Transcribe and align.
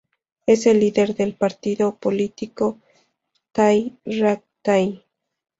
Es 0.47 0.65
el 0.65 0.79
líder 0.79 1.13
de 1.15 1.31
partido 1.31 1.95
político 1.95 2.79
Thai 3.51 3.99
Rak 4.03 4.43
Thai. 4.63 5.05